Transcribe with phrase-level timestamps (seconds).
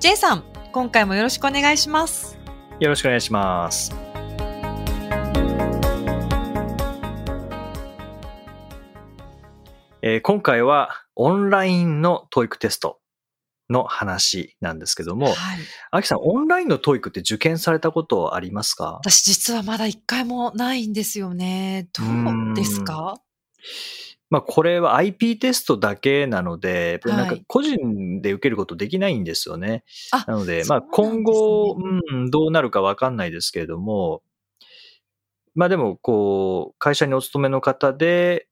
[0.00, 2.38] J さん、今回もよろしくお願いします。
[2.78, 3.92] よろしくお願いします
[10.02, 13.00] えー今回はオンラインの TOEIC テスト
[13.68, 15.36] の話なんですけども、はい。
[15.90, 19.00] アキさん、オンラインの TOEIC って受験されたことありますか？
[19.04, 21.88] 私実はまだ一回もないんですよね。
[21.92, 22.04] ど
[22.52, 23.20] うですか？
[24.30, 29.84] まあ、これは IP テストだけなので、なんかはい個人で受けることできないんですよね。
[30.12, 31.76] あなので、まあ、そうなんですね今後、
[32.12, 34.22] うん、どうなるかわかんないですけれども、
[35.54, 38.48] まあでも、こう、会社にお勤めの方で、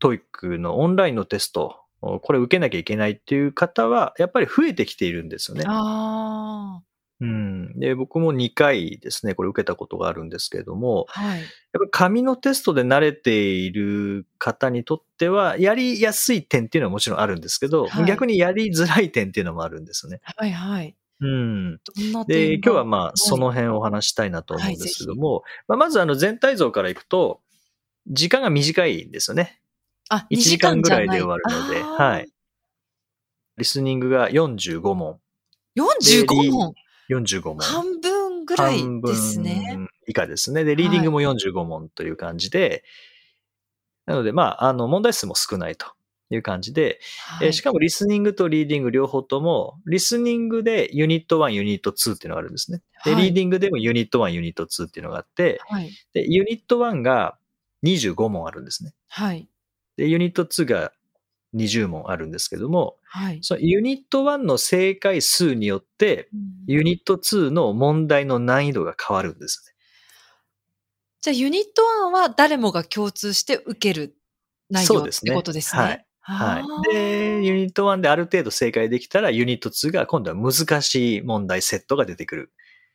[0.00, 5.64] TOEIC のオンラインのテスト、これ受けなきゃいけないっていう方は、やっぱり増えてきているんですよね。
[5.68, 6.82] あ
[7.22, 7.78] うん。
[7.78, 11.38] で、僕も2回ですね、これ受けたことがあるんですけれども、あ、はい。
[11.38, 20.20] やっぱり紙のテストで慣れている方にとっては、やりやすい点っていうのはもちろんあるんですけど、はい逆にやりづらい点っていうのもあるんですよね。
[20.24, 20.96] はいはい。
[21.20, 21.80] うん。
[22.26, 27.40] で、今日はまあ、その辺をお話したいなと思うんですけども、まあ、まずあの全体像からいくと、
[28.08, 29.60] 時間が短いんですよね。
[30.08, 32.28] あ、1 2時間ぐらいで終わるので、はい。
[33.58, 35.20] リスニングが45問。
[35.76, 36.74] 45問
[37.10, 37.58] 45問。
[37.58, 39.78] 半分ぐらいですね。
[40.06, 40.64] 以下ですね。
[40.64, 42.84] で、リーディングも45問という感じで、
[44.06, 45.86] なので、まあ、あの、問題数も少ないと
[46.30, 52.82] いう感じで、はいえーしかもリスニングとリーディング両方とも、リスニングでユニット1、ユニット2っていうのがあるんですね。
[53.04, 55.90] で、はいリーディングでもユニット1、ユニット2っていうのがあって、はい。
[56.12, 57.36] で、ユニット1が
[57.84, 58.94] 25問あるんですね。
[59.08, 59.48] はい。
[59.96, 60.92] で、ユニット2が
[61.54, 63.38] 20問あるんですけども、はい。
[63.42, 66.28] そのユニット1の正解数によって、
[66.66, 69.72] ユニット2の問題の難易度が変わるんですね。
[71.20, 74.16] じゃあ、ユニット1は誰もが共通して受ける
[74.70, 75.82] 内容ってそうですねことですね。
[75.82, 76.62] はいはあい。
[76.62, 82.52] ーで、ユニット1である程度正解できたら、ユニット2が今度は難しい問題セットが出てくる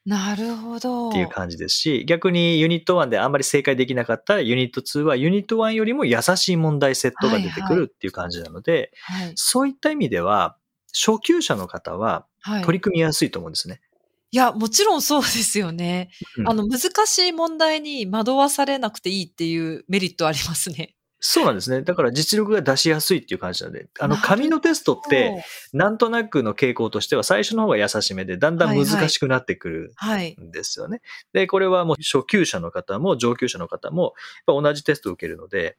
[0.07, 1.09] なるほど。
[1.09, 9.34] っていう感じですし、逆にユニット1であんまり正解できなかったら、ユニット2はユニット1よりも優しい問題セットが出てくるっていう感じなので、はい。
[9.35, 10.56] そういった意味では、
[10.94, 12.63] 初級者の方ははい。
[12.63, 13.81] 取り組みやすいと思うんですね。
[14.31, 16.09] いや、もちろんそうですよね。
[16.38, 20.95] うんあの、難しい問題に惑わされなくていいっていうメリットありますね。
[21.19, 21.81] そうなんですね。
[21.81, 30.35] だから実力が出しやすいっていう感じなので、あの紙のテストって、なんとなくの傾向としては最初の方が優しめで、だんだん難しくなってくるはい。
[30.39, 31.01] んですよね。
[31.33, 34.13] で、これはもう初級者の方も上級者の方も
[34.45, 35.77] 同じテストを受けるので、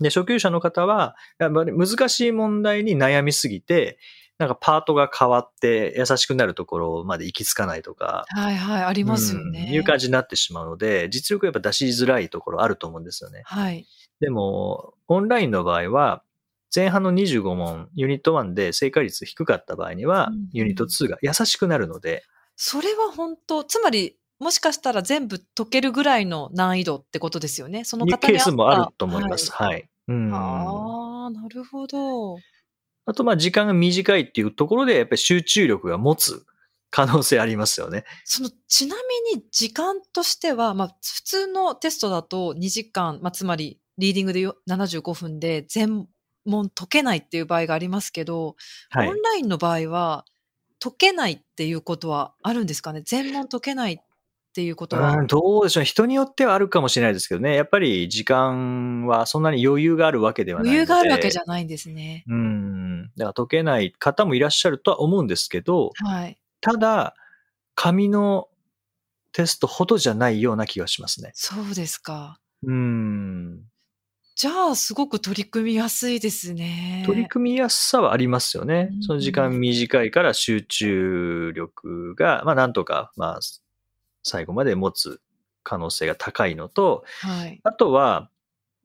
[0.00, 3.98] で、初級者の方は、やっぱり難しい問題に悩みすぎて、
[4.38, 9.68] なんかパートが変わって優しくなるところまで行き着かないとか、はいはい、ありますよね。
[9.68, 13.40] うんいう感じになってしまうので、実力やっぱ出しづらいところあると思うんですよね。
[13.46, 13.86] はい。
[14.20, 16.22] でも、オンラインの場合は、
[16.74, 22.24] 前半の25問、ユニット1で正解率低かった場合には、うんユニット2が優しくなるので、
[22.56, 27.84] それは本当、つまり、もしかしたら全部解けるぐらいの難易度ってことですよね。
[27.84, 29.50] その方にケースもあると思います。
[29.52, 29.88] はいはい。
[30.08, 32.36] うん、あああ、なるほど。
[33.14, 36.44] と、まあ、時間が短いっていうところで、やっぱり集中力が持つ
[36.90, 38.04] 可能性ありますよね。
[38.24, 38.96] その、ちな
[39.32, 46.06] みに時間としては、まあ、普通のテストだと2時間、まあ、つまり、リーディングでよ75分で全
[46.44, 48.56] 問解けないっていう場合がありますけど、
[48.90, 49.22] はいオン。
[49.22, 50.24] ラインの場合は、
[50.78, 53.02] 解けないっていうことはあるんですかね？
[53.04, 53.98] 全問解けないっ
[54.52, 55.14] ていうことは。
[55.14, 55.84] うん、どうでしょう。
[55.84, 57.54] 人によってはあるかもしれないですけどね。
[57.56, 60.78] やっぱり時間はそんなに余裕があるわけではないので。
[60.78, 62.24] 余裕があるわけじゃないんですね。
[62.28, 63.02] うん。
[63.16, 66.38] だから解けない方もいらっしゃるとは思うんですけど、はい。
[66.60, 67.14] ただ、
[67.74, 68.48] 紙の
[69.32, 71.30] テストほどじゃないような気がしますね。
[71.34, 72.38] そうですか。
[72.62, 73.62] うん。
[74.36, 77.02] じゃあ、すごく取り組みやすいですね。
[77.06, 79.02] 取り組みやすさはありますよねうん。
[79.02, 83.40] その時間短いから集中力が、まあなんとか、まあ、
[84.22, 85.22] 最後まで持つ
[85.62, 87.60] 可能性が高いのと、はい。
[87.64, 88.28] あとは、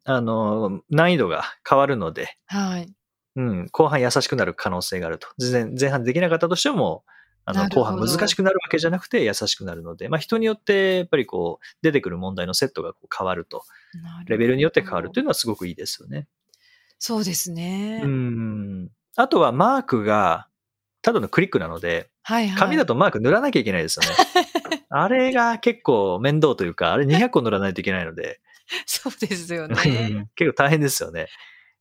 [0.05, 2.89] あの、難易度が変わるので、はい。
[3.35, 5.27] うん、後半優しくなる可能性があると。
[5.37, 7.03] 全然前半できなかったとしても、
[7.51, 13.63] あの、後半難しくなるわけじゃなくて優しくなるので、まあ人によってやっぱりこう、出てくる問題のセットがこう変わると、
[14.25, 16.27] レベルによって変わるというのはすごくいいですよね。
[16.99, 18.01] そうですね。
[18.03, 18.89] うん。
[19.15, 20.47] あとはマークが、
[21.01, 22.59] ただのクリックなので、はいはい。
[22.59, 24.85] 紙だとマーク塗らなきゃいけないですよね。
[24.89, 28.39] あれが結構面倒というか、あれ200個塗らないといけないので、
[28.85, 29.73] そうですようね。
[29.73, 31.27] ん結構大変ですよね。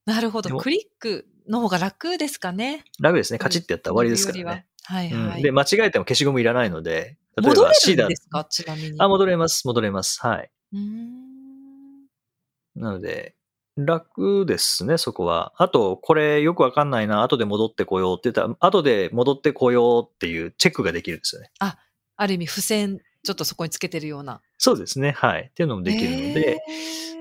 [0.07, 0.57] なるほど。
[0.57, 2.85] クリックの方が楽ですかね。
[3.01, 3.39] 楽ですね。
[3.39, 4.67] カチッてやったら終わりですからね。
[4.91, 5.37] はいはい。
[5.37, 8.45] うんで、間違えても消しゴムいらないので、例え戻ば C だれるんですか？
[8.45, 8.95] ちなみに。
[8.99, 10.21] あ、戻れます、戻れます。
[10.27, 10.51] はい。
[12.75, 13.37] なので、
[13.77, 15.53] 楽ですね、そこは。
[15.57, 21.51] あと、これよくわかんないな、後で戻ってこようって言ったら、後で戻ってこようっていうチェックができるんですよね。
[21.61, 21.79] あ
[22.27, 24.41] る意味、付箋、ちょっとそこにつけてるような。
[24.59, 25.49] そうですね、はい。
[25.51, 26.59] っていうのもできるので、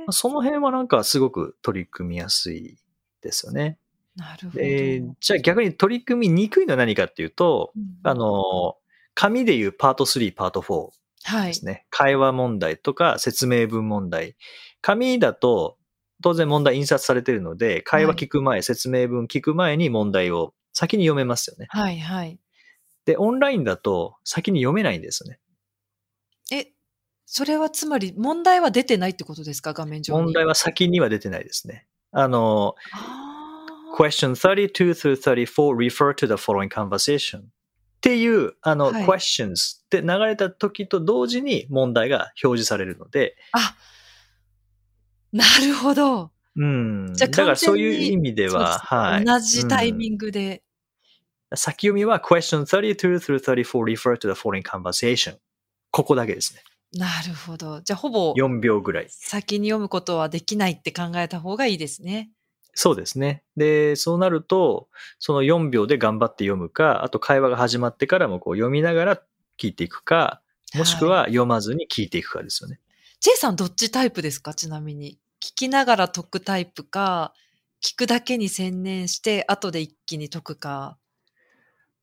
[0.09, 2.77] その辺はなんかすごく取り組みやすい
[3.21, 3.77] ですよね。
[4.19, 4.63] なるほど。
[4.63, 8.75] で、じゃあ逆に取り組みにくいのは何かっていうと、うんあ、の、
[9.15, 10.89] 紙でいうパート3、パート4
[11.23, 11.53] はいで。
[11.53, 11.85] すね。
[11.89, 14.35] 会話問題とか説明文問題。
[14.81, 15.77] 紙だと
[16.21, 21.67] 当然問題印刷されてるので、会話聞く前、説明文聞く前に問題を先に読めますよね。
[21.69, 22.39] はいはい。
[23.05, 25.39] で、オンラインだと先に読めないんですよね。
[26.51, 26.71] え、
[27.25, 29.73] それはつまり問題は出てないってことですか？
[29.73, 30.23] 画面上に。
[30.23, 31.87] 問題は先には出てないですね。
[32.11, 33.28] あの、あー
[33.95, 37.43] question 32 through 34 refer to the following conversation っ
[38.01, 43.75] ていう、あの、はい questions って流れた時と同時に問題が表示されるので、あ、
[45.31, 46.31] なるほど。
[46.55, 47.13] うん。
[47.13, 49.25] じゃあだからそういう意味では、はい。
[49.25, 50.63] 同じタイミングで。
[51.55, 55.37] 先読みは question 32 through 34 refer to the following conversation.
[55.91, 56.61] ここだけですね。
[56.93, 57.81] なるほど。
[57.81, 59.07] じゃあ、ほぼ4秒ぐらい。
[59.09, 62.31] 先に読むことはできないって考えた方がいいですね。
[62.81, 63.43] そうですね。
[63.57, 64.87] で、そうなると、
[65.19, 69.21] その4秒で頑張って読むか、あと会話が始まってからもこう読みながら
[69.59, 70.41] 聞いていくか、
[70.75, 72.79] もしくは読まずに聞いていくかですよね。
[73.19, 74.53] J さんどっちタイプですか？
[74.53, 75.19] ちなみに。
[75.43, 77.33] 聞きながら解くタイプか、
[77.83, 80.97] 聞くだけに専念して、後で一気に解くか。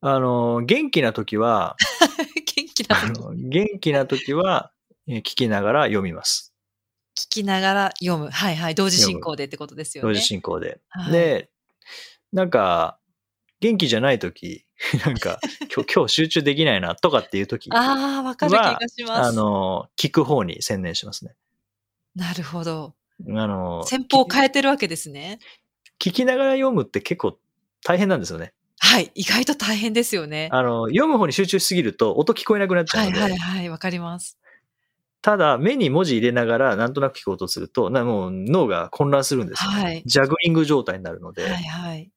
[0.03, 1.77] あの、元気な時は、
[2.55, 4.73] 元気なあ時の元気な時は、
[5.07, 6.46] えー聞きながら読みます。
[7.27, 8.31] 聞きながら読む。
[8.31, 8.75] はいはい。
[8.75, 10.09] 同時進行でってことですよね。
[10.09, 10.81] 同時進行で。
[10.89, 11.51] はいで、
[12.33, 12.99] なんか、
[13.61, 14.67] 元気じゃない時、
[15.05, 15.39] なんか、
[15.75, 19.29] 今日、今日集中できないなとかっていう時、ああ、わかる気がします。
[19.31, 21.35] あの、聞く方に専念しますね。
[22.15, 22.95] なるほど。
[23.29, 25.39] あの、戦法を変えてるわけですね。
[25.99, 27.39] 聞きながら読むって結構
[27.83, 28.53] 大変なんですよね。
[28.79, 29.11] はい。
[29.15, 30.51] 意外と大変ですよね。
[30.53, 33.69] あの、読む方に集中しすぎると音聞こえなくなっちゃうはいので、はいはい。
[33.71, 34.39] わかります。
[35.27, 42.13] ただ目に文字入れながらなんとなく聞こうとすると、なもう脳が混乱するんですよね、はいジャグリング状態になるので、はいはい。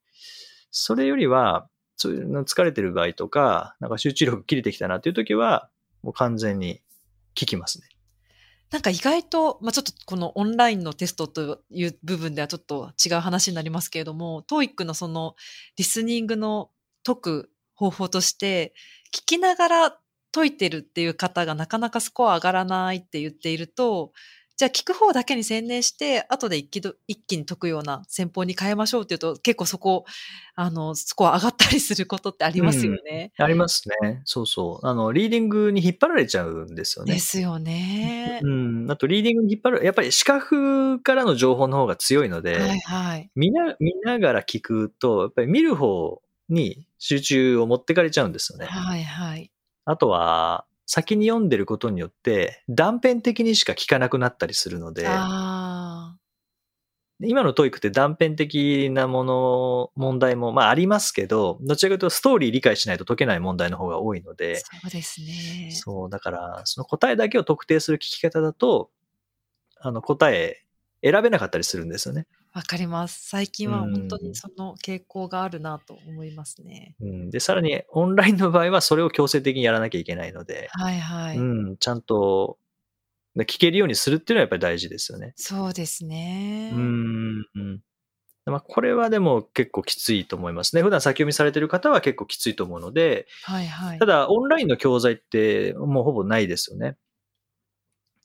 [0.69, 1.67] それよりは、
[1.97, 5.71] そういうの疲れてる場合とか、なんか集中力切れてきたなっていう時は、
[6.03, 6.83] もう完全に
[7.35, 7.88] 聞きますね。
[8.69, 15.33] なんか意外と、まあ、ちょっとこのオンラインのテストという部分ではちょっと違う話になりますけれども、TOEIC のその
[15.77, 16.69] リスニングの
[17.03, 18.75] 解く方法として、
[19.12, 20.00] 聞きながら
[20.31, 24.11] 解いてるっていう方がなかなかスコア上がらないって言っていると、
[24.59, 30.03] じゃあ聞く方だけに専念して、後で一気ど一気に解くような戦法に変えましょうっていうと、結構そこ、
[30.55, 33.31] あの、スコア上がったりすることってありますよね。
[33.37, 34.21] ありますね。
[34.25, 34.85] そうそう。
[34.85, 37.19] あの、リーディングに引っ張られちゃうんですよねで。
[37.21, 38.41] すよね。
[38.43, 38.91] うん。
[38.91, 43.31] あと、リーディングに引っ張る、やっぱり視覚からの情報の方が強いので、はいはい。
[43.35, 48.65] 見な、見ながら聞くと、やっぱり見る方に集中を持ってかれちゃうんですよね。
[48.65, 49.50] はいはい。
[49.89, 55.08] あとは、先に読んでることによって、断片的にしか聞かなくなったりするので。
[57.22, 65.72] 今の TOEIC って断片的なもの、問題も、まあありますけど、どちらかというとストーリー理解しないと解けない問題の方が多いので、そうですね。
[65.72, 68.91] そう、だから、その答えだけを特定する聞き方だと、
[69.81, 70.63] あの答え
[71.03, 72.27] 選べなかったりするんですよね。
[72.53, 73.29] わかります。
[73.29, 76.96] 最近はうん本当にその傾向があるなと思いますね。
[77.00, 81.38] うん、で、さらにオンラインの場合はそれを強制的にやらなきゃいけないので、はいはい。
[81.38, 82.58] うん、ちゃんと
[83.38, 85.34] 聞けるようにするっていうのはやっぱり大事ですよね。
[85.36, 86.72] そうですね。
[86.74, 87.46] うん。
[87.56, 87.79] うん
[88.46, 90.82] まあ、これはでも結構きついと思いますね。
[90.82, 94.08] 普段先読みされてる方は結構きついと思うので、はいはいた。
[94.08, 96.98] だオンラインの教材ってもうほぼないですよね。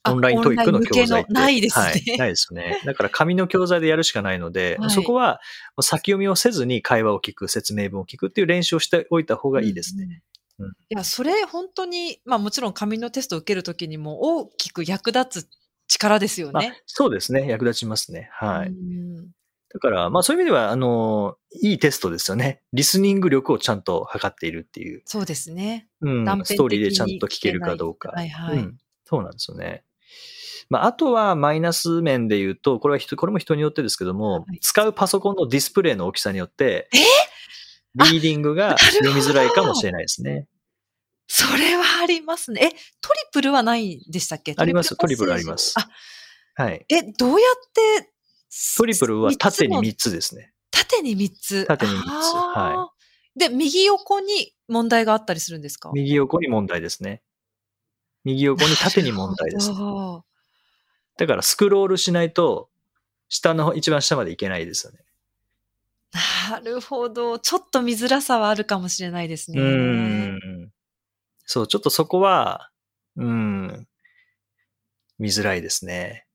[0.05, 2.17] あオンライントイックの教材ないですねはい。
[2.17, 2.81] ないですよね。
[2.85, 5.41] だから紙の教材でやるしかないので、はいそこは
[5.81, 10.21] 先読みをせずに会話を聞く、説明文を聞くっていう練習をしておいた方がいいですね。
[10.59, 15.49] うんいや、それ本当に、まあもちろん紙のテストを受けるときにも大きく役立つ
[15.87, 16.81] 力ですよまあね。
[16.85, 17.47] そうですね。
[17.47, 18.29] 役立ちますね。
[18.31, 18.69] はい。
[18.69, 19.31] うん
[19.73, 22.61] だから、まあそういう意味では、あの、いいテストですよね。
[22.71, 25.01] リスニング力をちゃんと測っているっていう。
[25.03, 25.89] そうですね。
[25.99, 28.11] うんストーリーでちゃんと聞けるかどうか。
[28.11, 29.83] はいはいうんそうなんですよね。
[30.69, 34.59] まあ、あとはマイナス面で言うと、これは人、これも人によってですけども、はい。
[34.59, 36.97] 使うパソコンのディスプレイの大きさによって、え？
[38.11, 40.47] リーディングが読みづらいかもしれないですね。
[41.27, 42.61] それはありますね。
[42.63, 42.79] え、トリ
[43.31, 44.53] プルはないんでしたっけ？
[44.57, 44.95] あります。
[44.95, 45.75] トリプルあります。
[45.77, 45.87] あ、
[46.61, 46.85] はい。
[46.89, 48.11] え、どうやって、
[48.77, 50.51] トリプルは縦に三つも？3つですね。
[50.71, 51.65] 縦に3つ。
[51.65, 52.07] 縦に三つ。
[52.55, 53.39] あー。
[53.39, 55.91] で、右横に問題があったりするんですか？
[55.93, 57.21] 右横に問題ですね。
[58.23, 60.25] 右横に縦に問題です、なるほど
[61.17, 62.69] だからスクロールしないと、
[63.29, 64.99] 下の一番下までいけないですよね。
[66.49, 67.39] なるほど。
[67.39, 69.59] ちょっと見づらさはあるかもしれないですね。
[69.59, 69.67] うー
[70.67, 70.71] ん。
[71.45, 72.69] そう、ちょっとそこは、
[73.17, 73.87] うん、
[75.19, 76.25] 見づらいですね。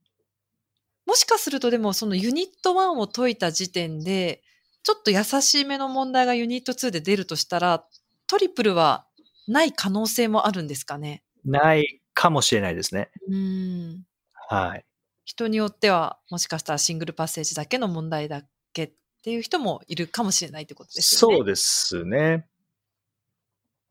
[1.07, 4.43] もしかするとでもそのユニット1を解いた時点で、
[4.83, 7.85] ちょっと優しめの問題がユニット2で出るとしたら、
[8.27, 9.07] トリプルは
[9.49, 11.23] ない可能性もあるんですかね？
[11.45, 13.11] ないかもしれないですね。
[13.29, 14.05] うん。
[14.51, 14.85] はい。
[15.25, 18.43] 人によっては、もしかしたらシングルパッセージだけの問題だ
[18.73, 18.93] けっ
[19.23, 21.37] ていう人もいるかもしれないってことですよね。
[21.37, 22.49] そうですね。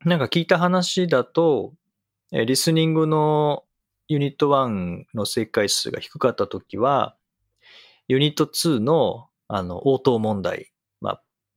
[0.04, 1.74] なんか聞いた話だと、
[2.34, 3.63] えリスニングの
[4.10, 7.16] ユニット1の正解数が低かったときは、
[8.10, 10.78] ユニット2のあの応答問題、まあ、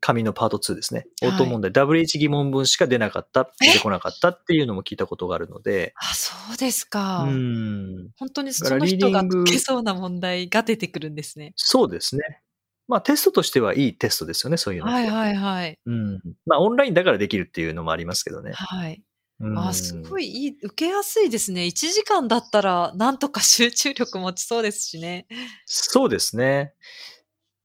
[0.05, 1.07] 紙のパート2ですね。
[1.23, 7.23] はい応答問題、WH 疑問文しか出なかった、出てこなかったっていうのも聞いたことがあるので、あ、そうですか。
[7.23, 11.53] うん、本当にその人が解けそうな問題が出てくるんですね。
[11.55, 12.43] そうですね。
[12.89, 14.95] まあテストとしてはいいテストですよね、そういうのって。
[14.95, 15.79] はいはいはい。
[15.87, 16.21] うん。
[16.47, 18.53] まあオンラインだからできるっていうのもありますけどね。
[18.55, 19.03] はい。
[19.39, 21.63] うんあ、すごいいい、受けやすいですね。
[21.63, 25.27] 1時間だったら、なんとか集中力持ちそうですしね。
[25.67, 26.75] そうですね。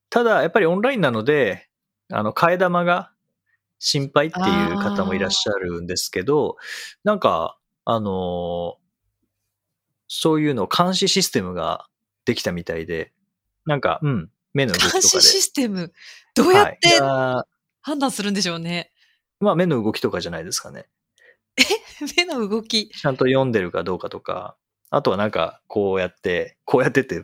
[0.10, 1.67] ただ、やっぱりオンラインなので、
[2.12, 3.12] あの、替え玉が
[3.80, 6.58] 心配っていう方もいらっしゃるんですけど、
[7.04, 7.58] なんか、
[7.90, 8.78] あの
[10.10, 11.88] そういうのを監視システムが
[12.26, 13.14] できたみたいで、
[13.66, 15.02] なんか、うん、目の動きとかで。
[15.02, 15.94] 監視システム、
[16.36, 17.44] どうやってや
[17.82, 18.92] 判断するんでしょうね。
[19.40, 20.88] まあ、目の動きとかじゃないですかね。
[22.18, 22.90] 目の動き。
[22.90, 24.58] ちゃんと読んでるかどうかとか、
[24.90, 27.24] あとはなんか、こうやって、こうやってって、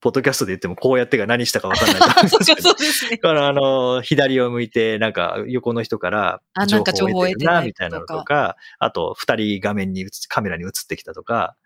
[0.00, 3.10] ポッドキャストで言っても、こうやってが何したかわかんないと思 うんですけどそうですね。
[3.16, 11.56] だから、あの、左を向いて、なんか、横の人からあ、なんか情報を得てないな、みたいなのとか、あと、二人画面に映つ、カメラに映ってきたとか、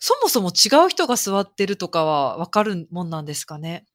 [0.00, 3.86] そもそも違う人が座ってるとかは分かるもんなんですかね？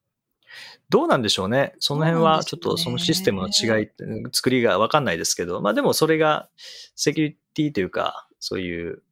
[0.89, 1.75] どうなんでしょうね。
[1.79, 3.89] その辺は、ちょっとそのシステムの違い、
[4.31, 6.49] 作りがわかんないですけど、まあでもそれが、
[6.95, 9.03] セキュリティというか、そういう、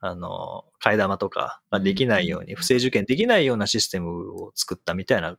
[0.00, 5.36] あの、替え玉とかができないように、うん不正受験できないようなシステムを作ったみたいな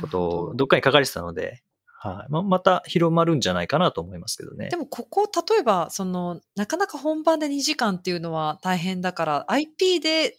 [0.00, 0.54] ことを、ど。
[0.54, 1.62] どっかに書かれてたので、
[2.00, 2.32] はい。
[2.32, 4.76] まあ、また広まるんじゃないかなと思いますけどねで。
[4.76, 10.36] もここ、例えば、その、なかなか本番で2時間っていうのは大変だから、IP で、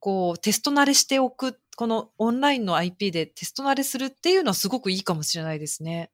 [0.00, 6.10] こう、テスト慣れしておく、このオンラインの IP でテスト慣れするっていうのはすごくいいかもしれないですね。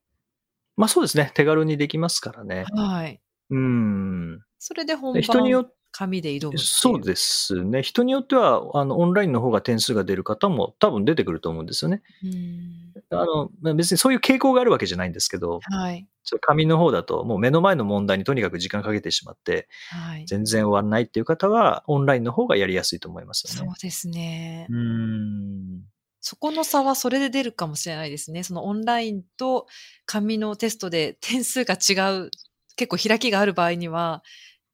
[0.76, 1.30] まあそうですね。
[1.34, 2.64] 手軽にできますからね。
[2.72, 3.20] はい。
[3.50, 4.42] うん。
[4.58, 6.58] それで本で人によ紙で挑む。
[6.58, 7.82] そうですね。
[7.82, 12.02] 人によっては、あの、オンラインの方が点数が出る方も多分出てくると思うんですよね。
[12.24, 12.92] うん。
[13.10, 16.08] あの、まあ別にそういう傾向があるわけじゃないんですけど、はい。
[16.24, 20.24] ちょ紙の方だともう目の前の問題にとにかく時間かけてしまって、はい。
[20.26, 23.68] 全然終わらないっていう方は、オンラインの方がやりやすいと思いますよね。
[23.68, 24.66] そうですね。
[24.70, 25.82] うん。
[26.20, 28.44] そこの差はそれで出るかもしれないですね。
[28.44, 29.66] そのオンラインと
[30.06, 32.30] 紙のテストで点数が違う、
[32.76, 34.22] 結構開きがある場合には、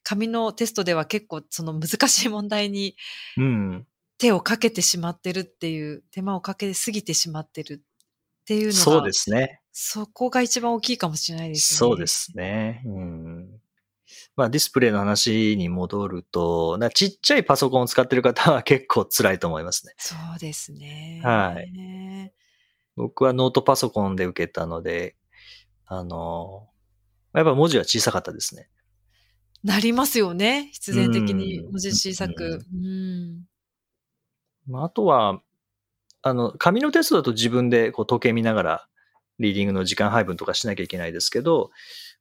[0.08, 2.96] 紙のテストでは結構その難しい問題に
[3.36, 3.86] うん。
[4.16, 9.60] 手をかけてしまってるっていう、手間をかけすぎてしまってるっていうのが、そうですね。
[9.70, 11.78] そこが一番大きいかもしれないですね。
[11.78, 12.82] そうですね。
[12.86, 13.60] うん。
[14.34, 19.92] まあディスプレイの話に戻ると、なちっちゃいパソコンを使ってる方は結構辛いと思いますね。
[19.98, 21.20] そうですね。
[21.22, 22.32] はい
[22.96, 25.14] 僕はノートパソコンで受けたので、
[25.86, 26.66] あの、
[27.34, 28.68] やっぱ文字は小さかったですね。
[29.64, 30.70] なりますよね。
[30.72, 32.60] 必然的にうん文字小さく。
[32.72, 33.44] うん。
[34.66, 35.40] まあ、あとは、
[36.22, 38.88] あの、紙のテストだと自分でこう時計見ながら
[39.38, 41.70] リーディングの時間配分とかしなきゃいけないですけど、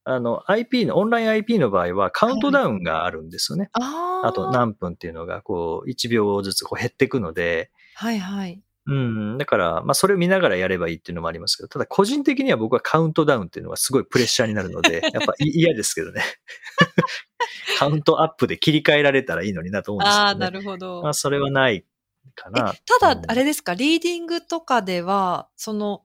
[0.04, 3.70] あの、IP の、オンライン IP の場合はカウントダウンがあるんですよね。
[3.74, 4.28] ああ。
[4.28, 8.62] あと何分っていうのがこう1秒ずつこう減っていくので、はいはい。
[8.88, 16.24] うん、だから、まあそれを見ながらやればいいっていうのもありますけど、ただ個人的には僕はカウントダウンっていうのがすごいプレッシャーになるので、 やっぱい嫌ですけどね。
[17.80, 20.26] カウントアップで切り替えられたらいいのになと思うんですけど、ね。
[20.26, 21.02] ああ、なるほど。
[21.04, 21.86] まあそれはない
[22.36, 22.74] かな。
[22.76, 26.04] えただ、うんあれですか、リーディングとかでは、その、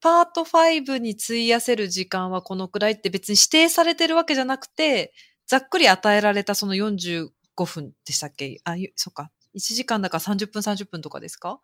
[0.00, 5.12] パート5に費やせる時間はこのくらいって別に指定されてるわけじゃなくて、
[5.46, 7.30] ざっくり与えられたその45
[7.64, 8.60] 分でしたっけ？
[8.64, 9.30] あ、ゆそっか。
[9.54, 11.60] 1時間だから30分30分とかですか？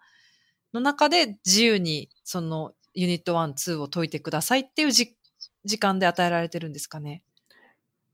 [0.72, 5.16] の中で自由にそのユニット1、2を解いてくださいっていうじ
[5.64, 7.22] 時間で与えられてるんですかね？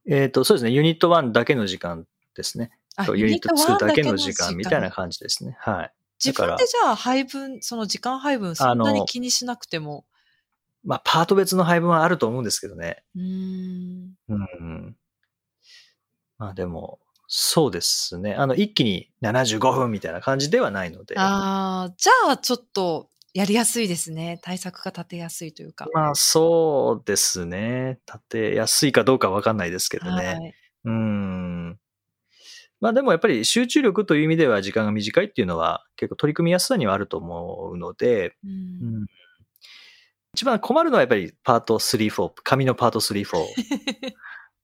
[0.07, 0.71] えっ、と、そうですね。
[0.71, 2.71] ユニット1だけの時間ですね。
[3.15, 5.57] ユニット2だけの時間みたいな時感じですね。
[5.61, 5.93] はい。
[6.25, 10.05] 自分でじゃあ配分、その時間配分、そんなに気にしなくても。
[10.85, 13.03] まあ、パート別の配分はあると思うんですけどね。
[13.15, 14.15] うーん。
[14.29, 14.97] うん。
[16.39, 16.99] まあでも、
[17.31, 18.35] そうですね。
[18.35, 21.15] あの、一気に75分みたいな感じではないので。
[21.19, 24.41] ああ、じゃあちょっとやりやすいですね。
[24.43, 25.87] 対策が立てやすいというか。
[25.93, 28.01] まあ、そうですね。
[28.07, 30.27] 立てやすいかどうかわかんないですけどね。
[30.27, 30.55] はい。
[30.87, 31.79] うん。
[32.81, 38.47] まあでもやっぱり集中力という意味では時間が短いっていうのは結構取り組みやすさにはあると思うので、う。
[38.47, 39.07] うんん、
[40.33, 43.45] 一番困るのはやっぱりパート3、4、紙のパート3、4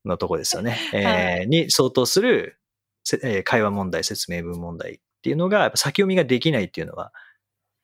[0.04, 0.78] のとこですよね。
[0.92, 2.58] えーに相当する、
[3.04, 7.12] せえー会話問題、説明文問題っていうのが先読みができないっていうのは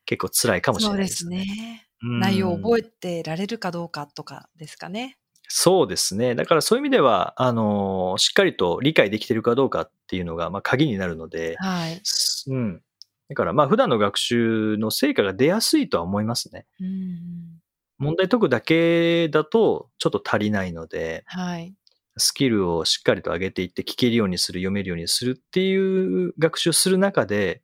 [0.05, 1.37] 結構辛いかもしれないですすね。
[1.37, 1.87] ね。
[2.03, 5.17] うん内容を覚えてられるかどうかとかですかね。
[5.53, 6.33] そうですね。
[6.33, 12.01] だからそういう意味では、あのーしっかりと理解できてるかどうかっていうのが、まあ、鍵になるので、はい。
[12.47, 12.81] うん。
[13.29, 16.65] だから、まあ、普段の学習の成果が出やすいとは思いますね。
[16.79, 17.61] うん。
[17.97, 21.73] 問題解くだけだと、ちょっと足りないので、はい。
[22.17, 27.61] スキルをしっかりと上げていって、聞けるようにする、読めるようにするっていう学習をする中で、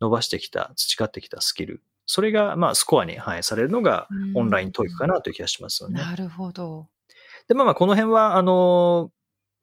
[0.00, 1.82] 伸ばしてきた、培ってきたスキル。
[2.04, 6.00] それが、まあ、スコアに反映されるのが、オンライン教育かなという気がしますよね。
[6.00, 6.88] なるほど。
[7.48, 9.10] で、まあまあ、この辺は、あの、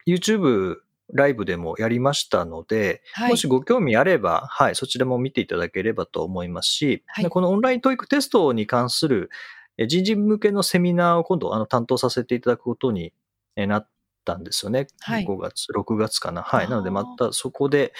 [0.06, 0.78] YouTube
[1.12, 3.30] ライブでもやりましたので、はい。
[3.30, 9.30] もしご興味あれば、はい、そちらも見ていただければと思いますし、はいでこのオンライン教育テストに関する
[9.76, 13.12] え人事向けのセミナーを今度あの担当させていただくことに
[13.56, 13.88] えなっ
[14.24, 14.86] たんですよね。
[15.00, 16.42] はい5月、6月かな。
[16.42, 16.68] はい。
[16.68, 17.92] なのでまたそこで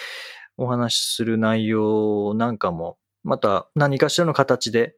[0.57, 4.95] お話しする内容なんかも、また何かしらの形で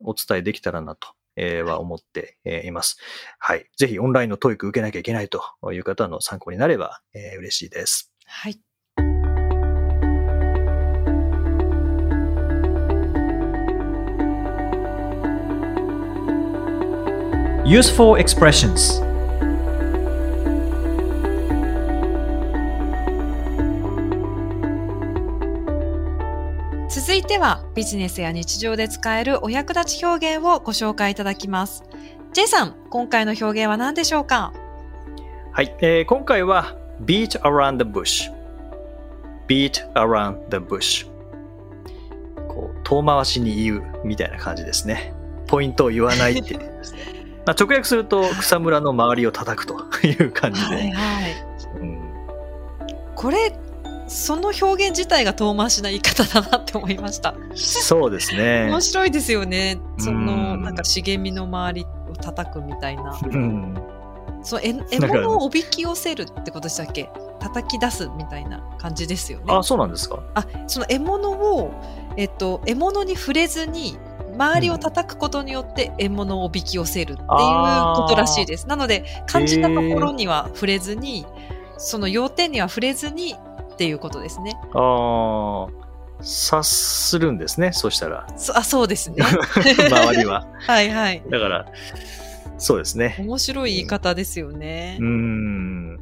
[0.00, 1.08] お伝えできたらなと。
[1.38, 2.96] えーは思ってえーいます。
[3.38, 3.66] はい。
[3.76, 8.10] ぜひオンラインの教育受けなきゃいけないという方の参考になれば、えー嬉しいです。
[8.24, 8.58] はい。
[17.66, 19.00] Useful expressions
[27.26, 31.82] てはビジネスや日常で使えるお役立ち表現をご紹介いただきます。
[32.32, 34.52] J さん、今回の表現は何でしょうか？
[35.52, 38.30] はい、えー今回は beat around the bush
[39.48, 41.06] beat around the bush
[42.48, 45.12] こう遠回しに言うみたいな感じですね。
[45.46, 46.58] ポイントを言わないっていう。
[46.60, 46.98] ですね
[47.46, 51.34] まあ直訳すると草むらの周りを叩くという感じで、はいはい。
[51.80, 52.00] うん。
[53.14, 53.56] これ、
[54.08, 57.34] その表現自体が遠回しな言い方だなって思いました。
[57.54, 59.78] そうですね面白いですよね。
[59.98, 63.18] その、うんなんか茂みの周りを叩くみたいな。
[63.22, 63.74] うん
[64.42, 67.10] そう、え 獲物をおびき寄せるってことでしたっけ？
[67.40, 69.44] 叩き出すみたいな感じですよね。
[69.48, 71.72] あそうなんですかあその獲物を、
[72.16, 73.98] えっと、獲物に触れずに
[74.34, 78.68] 周りを叩くことによって獲物をおびき寄せるっていうことらしいです。
[78.68, 81.26] なので感じたところには触れずに
[81.78, 83.34] その要点には触れずに
[83.76, 84.58] っていうことですね。
[84.74, 85.86] ああ
[86.22, 89.16] 察するんですねそしたらそあそうですね。
[89.22, 91.22] 周りは はいはい。
[91.30, 91.66] だから
[92.56, 95.06] そうですね面白い言い方ですよねうー。
[95.06, 96.00] ん。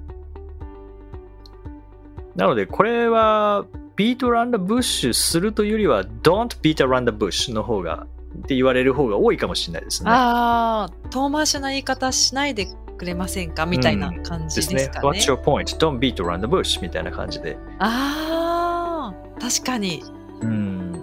[2.36, 3.64] なので、これは、
[3.96, 8.06] beat around the bush するというよりは、don't beat around the bush の方が、
[8.38, 10.10] って言われる方が多いかもしれないですね。
[10.10, 13.66] ああ遠回しな言い方しないでくれませんか？
[13.66, 15.08] みたいな感じですかね。
[15.08, 15.76] What's your point?
[15.78, 17.56] Don't beat around the bush みたいな感じで。
[17.78, 20.02] ああ確かに
[20.40, 21.02] うん。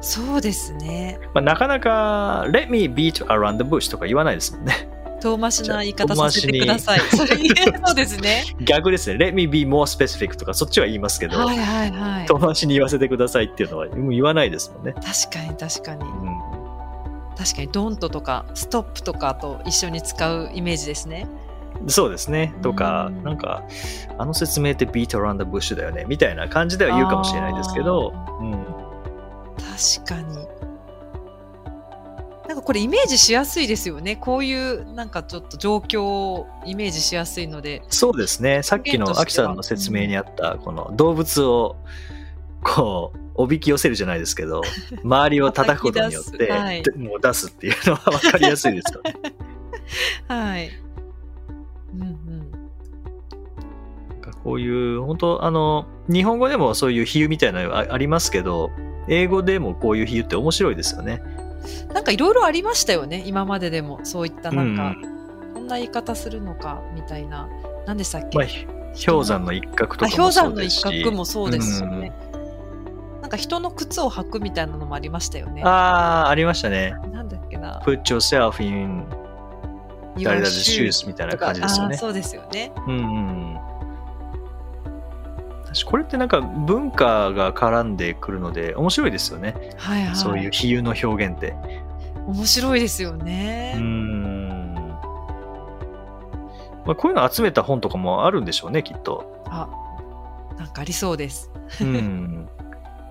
[0.00, 1.18] そうですね。
[1.34, 4.88] まあ、なかなか、let me beat around the bush とか言わないですもんね。
[5.20, 7.00] 遠回しな言い方させてください。
[7.00, 7.36] それ
[7.84, 8.44] そうですね。
[8.62, 9.16] 逆ですね。
[9.22, 12.26] let me be more specific とかそっちは言いますけど、はいはいはい。
[12.26, 14.94] 遠回しに言わせてくださいっていうのは言わないですもんね。
[14.94, 15.04] 確
[15.38, 16.04] かに確かに。
[16.04, 16.29] うん
[17.40, 21.26] 確かにドントとかストップとかと一緒に使うイメージですね。
[21.86, 22.54] そうですね。
[22.60, 23.62] とかう、んなんか、
[24.18, 28.52] あの説明って beat around the bush だよね、みたいな感じでは言うかもしれないですけど、うん、
[29.56, 30.36] 確かに。
[32.46, 34.16] なんかこれイメージしやすいですよね。
[34.16, 37.82] こういうなんかちょっと状況をイメージしやすいので。
[37.88, 38.62] そうですね。
[38.62, 41.76] さっきのアキさんの説明にあった、この動物を、
[42.62, 44.62] こう、おびき寄せるじゃないですけど、
[45.02, 49.14] 周りを叩くことによって、はいでもう出すっていうのは分かりやすいですよね。
[50.28, 50.70] はい。
[51.94, 52.50] うんうん。
[54.44, 58.70] こういう、本当あの、日本語でもそういう比喩みたいなのがありますけど、
[59.08, 61.22] 英語でもこういう比喩って面白いですよね。
[61.92, 63.22] なんかいろいろありましたよね。
[63.26, 65.20] 今まででもそういったなんか、うん
[65.52, 67.48] こんな言い方するのかみたいな。
[67.86, 68.46] 何でしたっけ、まあ、
[69.04, 71.04] 氷山の一角とあかも氷山の一そうですし。
[71.04, 72.12] 角もそうですよね。
[73.30, 75.62] なんか人の靴を履くみたいなのもありましたよね。
[75.62, 76.96] ああ、ありましたね。
[77.12, 77.80] なんだっけな。
[77.84, 79.04] put yourself in
[80.20, 81.96] 誰だ Your ぜ shoes みたいな感じですよね。
[81.96, 82.72] そうですよね。
[82.88, 83.54] うんうん。
[85.64, 89.54] 私これってなんか文化が絡んでくるので面白いですよね。
[89.76, 90.16] はいはい。
[90.16, 91.54] そういう比喩の表現って。
[92.26, 93.74] 面白いですよね。
[93.76, 94.74] うーん。
[96.84, 99.44] まあ、こういうの集めた本とかもあるんでしょうね、きっと。
[99.46, 99.68] あ、
[100.58, 101.48] なんかありそうです。
[101.80, 102.48] うん。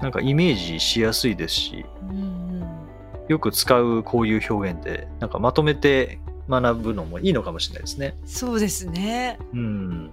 [0.02, 2.66] なんかイメージしやすいですし、うんうん。
[3.28, 8.18] よく使うこういう表現って、なんかまとめて学ぶのもいいのかもしれないですね。
[8.26, 9.38] そうですね。
[9.54, 10.12] うん。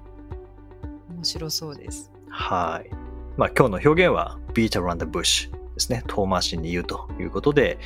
[1.14, 2.10] 面白そうです。
[2.28, 2.90] はい。
[3.36, 6.02] まあ今日の表現は beat around the bush ですね。
[6.06, 7.78] 遠回しに言うということで、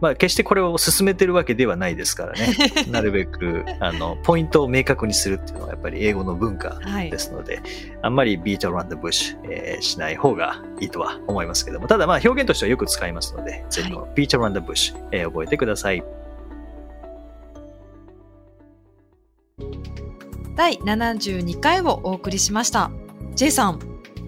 [0.00, 2.48] まあ決してこれを進めてるわけではないですからね。
[2.90, 7.18] なるべく、あの、ポイントを明確にするっていうのはやっぱり英語の文化はいで。
[7.18, 7.62] すので、
[8.02, 16.02] あんまり beat around the bush、えーしない方がいいとは思いますけども、ただまあ表現としてはよく使いますので、ぜひこの beat around the bush、えー覚えてください。
[20.56, 22.90] 第72回をお送りしました。
[23.34, 23.80] J さん、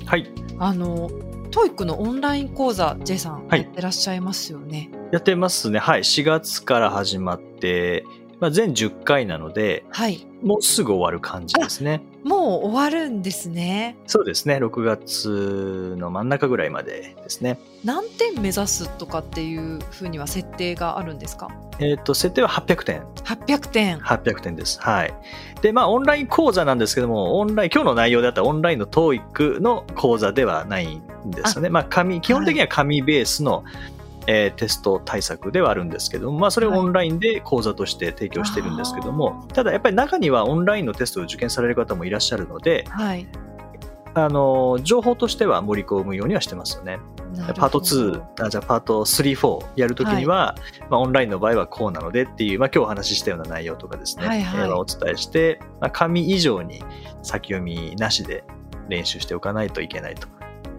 [0.06, 0.30] はい。
[0.58, 1.10] あの、
[1.58, 4.90] TOEIC のオンライン講座、J さん、はいやってらっしゃいますよね。
[5.10, 5.80] やってますね。
[5.80, 6.02] はい。
[6.02, 8.04] 4月から始まって、
[8.38, 10.24] まあ、全10回なので、はい。
[10.40, 12.00] もうすぐ終わる感じですね。
[12.24, 13.96] もう終わるんですね。
[14.06, 14.56] そうですね。
[14.56, 17.58] 6月の真ん中ぐらいまでですね。
[17.84, 21.48] 何点目指すとかっていうふうには設定があるんですか？
[21.80, 23.02] えっ、と、設定は800点。
[23.24, 23.98] 800点。
[23.98, 24.80] 800点です。
[24.80, 25.14] はい。
[25.62, 31.68] で、まあ、オンライン講座なんですけども、オンライン、今日の内容であったオンラインの TOEIC の講座ではないんですよね。
[31.68, 33.64] まあ、紙、基本的には紙ベースの、
[34.30, 43.26] えーテスト対策ではあるんですけども、まあ、それをオンラインで講座として提供してるんですけども、ただやっぱり中にはオンラインのテストを受験される方もいらっしゃるので、はい。
[44.14, 46.98] あの、情報としては盛り込むようにはしてますよね。
[47.56, 50.56] パート2、あじゃあパート3、4やるときには、
[50.90, 56.82] まあ、オンラインの場合はこうなのでっていう、まあ、今日お話ししたような内容とかですね、はいはいお伝えして、まあ、紙以上に
[57.22, 58.44] 先読みなしで
[58.88, 60.26] 練習しておかないといけないと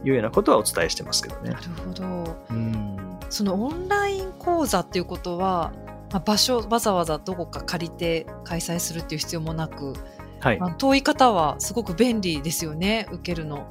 [0.04, 1.58] いうようなことはお伝えしてますけどねな。
[1.58, 2.38] るほど。
[2.50, 2.99] うん
[3.30, 5.72] そのオンライン講座っていうことは、
[6.12, 9.94] まあ、場所わざわざどこか借りて開催するっていう必要もなく、
[10.40, 13.68] はいまあ、遠い方はすごく便利ですよね受けるの。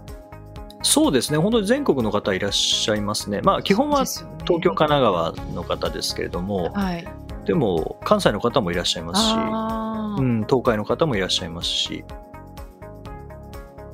[0.82, 3.40] そうですね、本当に全国の方いらっしゃいますね。
[3.42, 4.28] まあ、基本は東
[4.60, 7.04] 京、神奈川の方ですけれども、はい。
[7.46, 12.04] でも関西の方もいらっしゃいますし、うん、東海の方もいらっしゃいますし、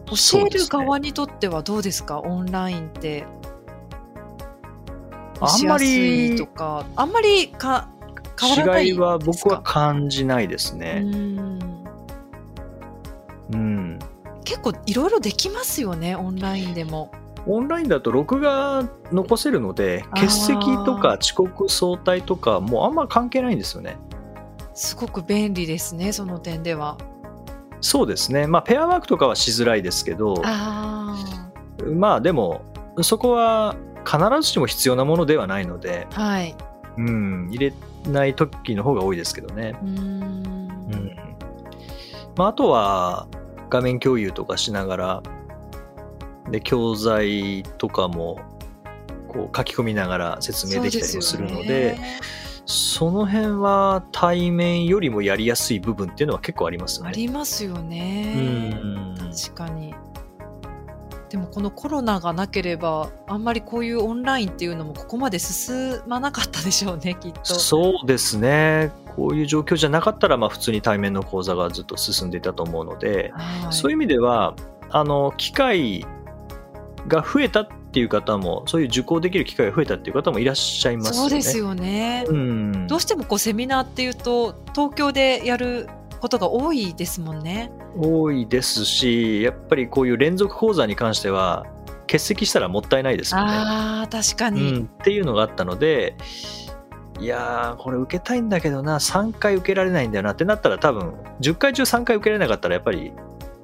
[0.06, 2.20] 教える側にとってはどうですか？
[2.20, 3.26] オンラインって。
[5.40, 7.88] あんまりとか、あんまりか
[8.40, 11.00] 変わらない違いは僕は感じないですうね。
[11.00, 11.84] ん
[13.52, 13.98] うん。
[14.44, 17.10] 結構いろいろできますよねオンラインでも。
[17.46, 23.98] オンラインだと録画残せるので、欠席とか遅刻早退とかもうあんま関係ないんですよね。
[24.74, 26.96] すごく便利ですねその点では。
[27.80, 28.46] そうですね。
[28.46, 31.14] まあ、ペアワークとかはしづらいですけど、あ
[31.94, 32.62] まあでも、
[33.02, 36.54] そこは必ずしも必要なものではないので、あはい。
[36.96, 37.74] うん、入れ
[38.10, 39.74] ない時の方が多いですけどね。
[39.82, 41.16] うーんうん。
[42.36, 43.26] まあ、あとは、
[43.70, 45.22] 画面共有とかしながら、
[46.50, 48.38] で、教材とかも、
[49.28, 51.98] こう書き込みながら説明できたりもするので、
[52.66, 57.16] その辺は対面よりもやりやすい部分っていうのは結構ありますよあね。
[57.16, 58.70] りますようね。
[58.70, 59.16] ん。
[59.18, 59.92] 確かに。
[61.30, 67.54] でもこのコロナがなければあんまりこういうオンラインっていうのもここまで進まなかったでしょうね きっと。
[67.54, 68.92] そうですね。
[69.16, 74.54] こういう状況じゃなかったら、まあ普通に対面の講座がずっと進んでいたと思うので、はいそういう意味では、
[74.90, 76.04] あの、機会
[77.06, 81.20] が増えたっていう方も、そういう受講できる機会が増えたっていう方もいらっしゃいますよね。
[81.20, 82.24] そうですよね。
[82.28, 82.86] うん。
[82.88, 85.88] どうしてもこうセミナーっていうと東京でやる
[86.24, 87.70] ことが多いですもんね。
[87.98, 91.66] 多いですし、やっぱりこういう連続講座に関しては、
[92.06, 93.50] 欠席したらもったいないですよね。
[93.50, 94.72] ああ確かうに。
[94.72, 96.16] ん、っていうのがあったので、
[97.20, 103.12] いやー、これ受けたいんだけどな、3回受けられないんだよなってなったら多分、10回中3回受けられなかったらやっぱり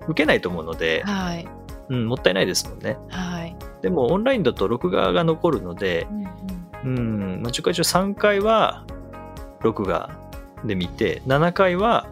[0.07, 1.49] 受けないと思うので、はい
[1.89, 2.99] うん、もったいないですもんね。
[3.09, 3.57] はい。
[3.81, 6.25] でもオンラインだと録画が残るので、うん
[6.85, 7.01] うんう
[7.39, 8.85] ん、まあ10回中3回は
[9.63, 10.11] 録画
[10.63, 12.07] で見て、7回は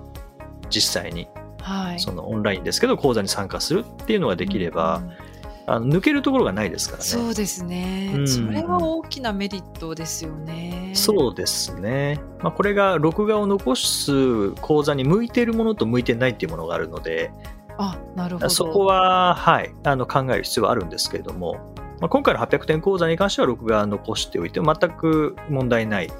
[0.70, 1.28] 実際に
[1.60, 2.00] はい。
[2.00, 5.28] そのオンラインですけど講座に参加するっていうのができれば、うんうん
[5.70, 7.04] あの抜けるところがないですからね。
[7.04, 10.92] そうですね、うんそれは大きなメリットですよね。
[10.94, 12.18] そうですね。
[12.40, 17.30] まあ、これが録画を残す講座に向いているものと向いてないっていうものがあるので、
[17.76, 18.48] あ、なるほど。
[18.48, 26.10] そこは、はい、あの考える必要はあるんですけれども、まあ、今回の800点講座に関しては録画残しておいても全く問題ない。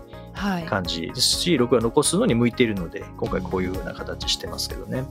[0.69, 5.05] 感じですし、録画残すのに向いているので、今回こういうふうな形してますけどね。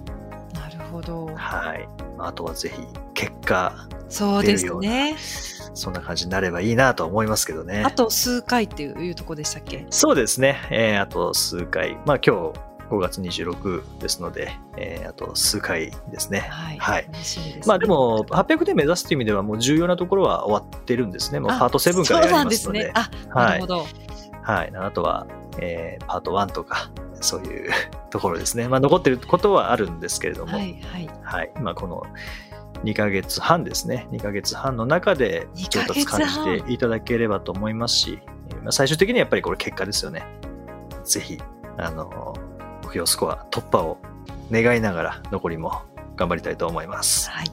[0.54, 1.28] なるほど。
[1.36, 1.88] はい。
[2.18, 2.82] まああとはぜひ、
[3.14, 5.16] 結果、そうですね。
[5.74, 7.84] そんな感じになればいいなとは思いますけどね。
[7.86, 9.86] あと数回っていうとこでしたっけ？
[9.90, 10.58] そうですね。
[10.72, 11.98] えーあと数回。
[12.06, 12.60] まあ今日
[12.90, 16.48] 5月26ですので、えーあと数回ですね。
[16.50, 16.78] はい。
[16.78, 17.10] はい。
[17.68, 21.40] まあでも、800点目指すという意味ではもう重要なところは終わってるんですね。
[21.42, 22.82] もうパート7からやりますので。
[22.86, 23.32] そうなんですね。
[23.34, 23.86] あ、なるほど。
[24.48, 24.72] はい。
[24.76, 25.28] あとは、
[25.60, 27.72] えーパート1とか、そういう
[28.10, 28.70] ところですね。
[28.70, 30.70] まあ残ってることはあるんですけれども、ははい。
[30.70, 31.52] い、はい。
[31.60, 32.04] まあこの
[32.86, 34.08] 2ヶ月半ですね。
[34.12, 40.26] 2ヶ月半の中で2上達感じていただければと思いますし、えーまあ、最終的にはやっぱりこれ結果ですよね。
[41.04, 41.42] ぜひ、
[41.78, 42.34] あの、
[42.84, 43.98] 目標スコア突破を
[44.50, 45.82] 願いながら残りも
[46.16, 47.30] 頑張りたいと思います。
[47.32, 47.52] はい。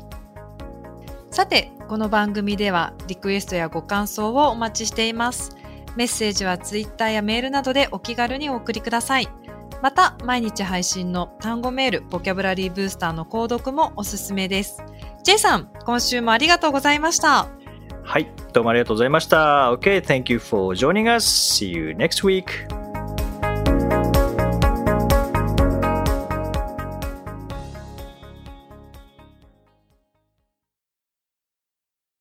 [1.32, 5.56] さて、この番組ではリクエストやご感想をお待ちしています。
[5.96, 9.28] メッセージはツイッターやメールなどでお気軽にお送りください。
[9.82, 14.82] また、毎日配信の単語メール、ボキャブラリーブースターの購読もおすすめです。
[15.24, 17.48] J さん、今週もありがとうございました。
[18.02, 18.30] はい。
[18.52, 19.72] どうもありがとうございました。
[19.72, 21.26] OK, thank you for joining us.
[21.26, 22.83] See you next week.